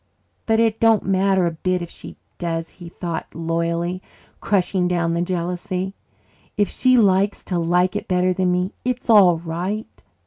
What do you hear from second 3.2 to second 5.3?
loyally, crushing down the